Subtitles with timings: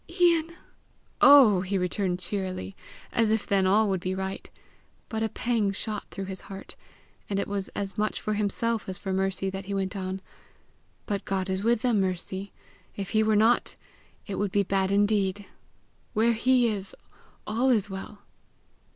[0.19, 0.55] "Ian."
[1.21, 2.75] "Oh!" he returned cheerily,
[3.13, 4.49] as if then all would be right.
[5.09, 6.75] But a pang shot through his heart,
[7.29, 10.19] and it was as much for himself as for Mercy that he went on:
[11.05, 12.51] "But God is with them, Mercy.
[12.95, 13.75] If he were not,
[14.25, 15.45] it would be bad indeed!
[16.13, 16.95] Where he is,
[17.45, 18.23] all is well!"